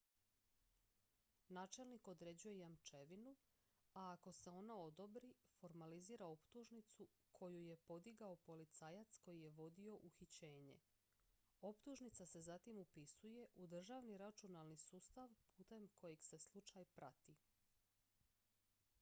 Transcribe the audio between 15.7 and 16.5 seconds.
kojeg se